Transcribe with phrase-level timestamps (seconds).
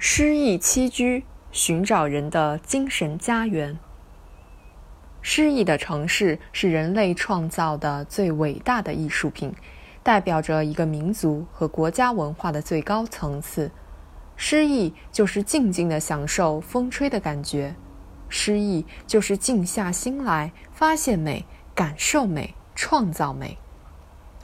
[0.00, 3.76] 诗意栖居，寻找人的精神家园。
[5.20, 9.52] 诗意的城市是人类创造的最伟大的艺术品，
[10.04, 13.72] 代表着一个民族和国家文化的最高层次。
[14.36, 17.74] 诗意就是静静的享受风吹的感觉，
[18.28, 21.44] 诗意就是静下心来发现美、
[21.74, 23.58] 感受美、创造美。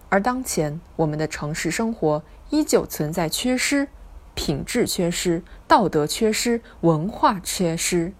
[0.08, 3.86] 而当前，我们的城市生活依旧存在缺失。
[4.34, 8.12] 品质缺失，道德缺失，文化缺失。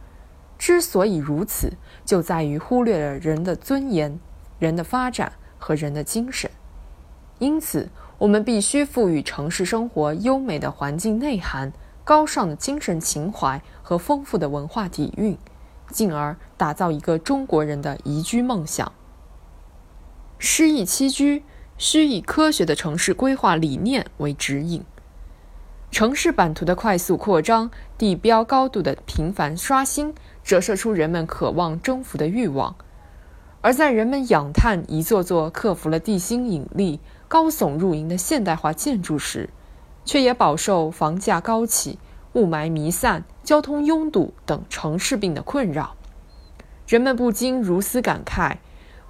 [0.57, 1.73] 之所以如此，
[2.05, 4.19] 就在于忽略了人的尊严、
[4.59, 6.51] 人的发展和人的精神。
[7.39, 11.73] 因此，我们必须赋予城市生活优美的环境内涵、
[12.05, 15.37] 高尚的精神情怀和丰富的文化底蕴，
[15.91, 18.93] 进而打造一个中国人的宜居梦想。
[20.39, 21.43] 诗意栖居
[21.77, 24.85] 需以科学的城市规划理念为指引。
[25.95, 32.75] 城市版图的快速扩张，地标高度的频繁刷新，折射出人们渴望征服的欲望；
[33.61, 39.51] 而在人们仰叹一座座克服了地心引力、高耸入云的现代化建筑时，
[40.05, 42.01] 却也饱受房价高企、
[42.33, 45.95] 雾霾弥散、交通拥堵等城市病的困扰。
[46.89, 48.57] 人们不禁如斯感慨：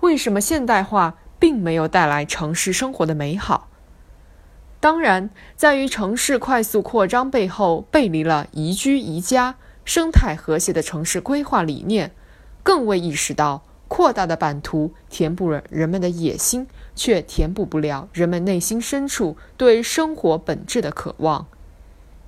[0.00, 3.68] 为什么现代化并没有带来城市生活的美好？
[4.84, 12.12] 当然，在于城市快速扩张背后背离了宜居宜家、生态和谐的城市规划理念，
[12.62, 21.46] 更未意识到扩大的版图填补了人们的野心，却填补不了人们内心深处对生活本质的渴望。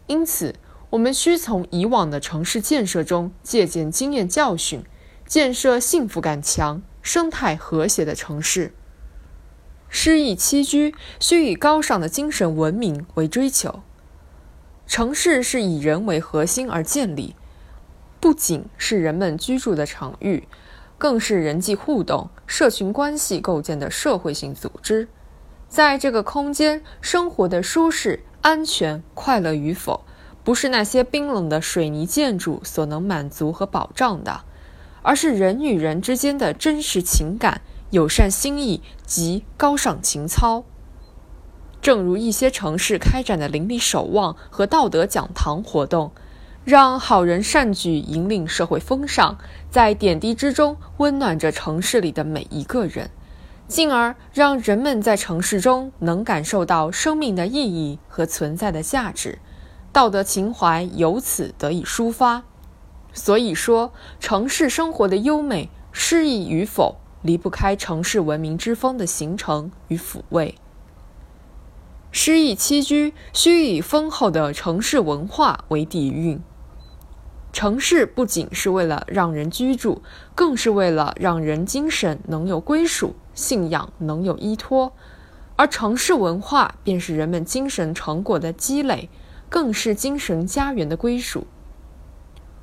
[0.07, 0.55] 因此，
[0.89, 4.83] 我们需从以往的城市建设中借鉴经验教训，
[5.27, 8.73] 建设幸福感强、生态和谐的城市。
[10.07, 13.83] 诗意栖居需以高尚的精神文明为追求。
[14.87, 17.35] 城市是以人为核心而建立，
[18.21, 20.47] 不仅是人们居住的场域，
[20.97, 25.09] 更是人际互动、社群关系构建的社会性组织。
[25.69, 30.05] 在这个空间生活的舒适、安全、快乐与否，
[30.45, 34.43] 不是那些冰冷的水泥建筑所能满足和保障的，
[35.03, 37.61] 而是人与人之间的真实情感。
[37.91, 40.65] 友善心意及高尚情操，
[41.81, 46.11] 正如一些城市开展的邻里守望和道德讲堂活动，
[46.65, 49.39] 让好人善举引领社会风尚，
[49.71, 53.11] 在点滴之中温暖着城市里的每一个人，
[53.69, 59.39] 进而让人们在城市中能感受到生命的意义和存在的价值，
[59.93, 62.43] 道德情怀由此得以抒发。
[63.13, 66.97] 所以说，城市生活的优美、诗意与否。
[67.23, 70.55] 离不开城市文明之风的形成与抚慰。
[72.13, 76.41] 诗意栖居需以丰厚的城市文化为底蕴。
[77.53, 80.03] 城市不仅是为了让人居住，
[80.35, 84.93] 更是为了让人精神能有归属，信仰能有依托。
[85.57, 89.09] 而城市文化便是人们精神成果的积累，
[89.49, 91.47] 更是精神家园的归属。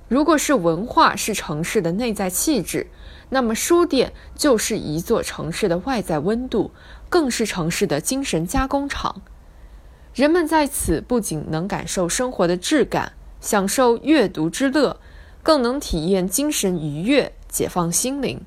[0.08, 2.88] 如果是文化是城市的内在气质。
[3.30, 6.72] 那么，书店就是一座城市的外在温度，
[7.10, 9.22] 更是城市的精神加工厂。
[10.14, 15.00] 人们在此不仅能感受生活的质感，享受阅读之乐，
[15.42, 18.40] 更能体验精神愉悦，解放心灵。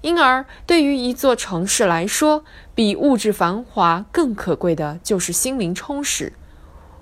[0.00, 6.32] 因而，对于一座城市来说，比物质繁华更可贵的就是心灵充实。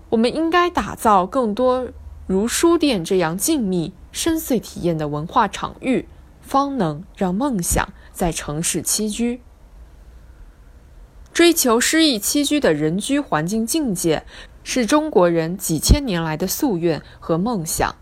[0.09, 1.89] 我们应该打造更多
[2.27, 6.09] 如书店这样静谧、深邃体验的文化场域。
[6.45, 9.41] 方能让梦想在城市栖居。
[11.33, 14.25] 追求诗意栖居的人居环境境界，
[14.63, 17.95] 是中国人几千年来的夙愿和梦想。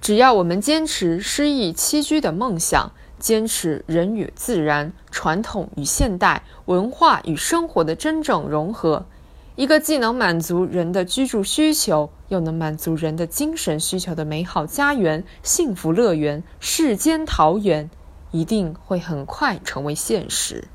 [0.00, 9.06] 只要我们坚持诗意栖居的梦想，坚持人与自然、传统与现代、文化与生活的真正融合。
[9.56, 17.90] 一个既能满足人的居住需求，又能满足人的精神需求的美好家园、幸福乐园、世间桃源，
[18.30, 20.68] 一定会很快成为现实。